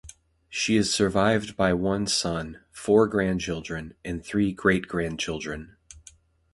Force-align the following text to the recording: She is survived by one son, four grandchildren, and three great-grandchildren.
She 0.49 0.77
is 0.77 0.91
survived 0.91 1.55
by 1.55 1.73
one 1.73 2.07
son, 2.07 2.61
four 2.71 3.07
grandchildren, 3.07 3.93
and 4.03 4.25
three 4.25 4.51
great-grandchildren. 4.51 5.77